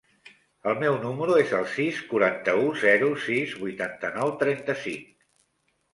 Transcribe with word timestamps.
El 0.71 0.77
meu 0.83 0.95
número 1.03 1.35
es 1.41 1.51
el 1.57 1.67
sis, 1.75 2.01
quaranta-u, 2.13 2.65
zero, 2.85 3.11
sis, 3.27 3.53
vuitanta-nou, 3.65 4.37
trenta-cinc. 4.45 5.09